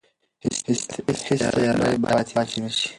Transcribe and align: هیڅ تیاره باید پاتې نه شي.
هیڅ 1.27 1.41
تیاره 1.53 1.65
باید 2.01 2.27
پاتې 2.35 2.57
نه 2.63 2.69
شي. 2.77 2.87